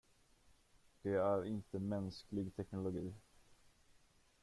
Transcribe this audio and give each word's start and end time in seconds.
Det 1.03 1.15
är 1.15 1.45
inte 1.45 1.79
mänsklig 1.79 2.55
teknologi. 2.55 3.13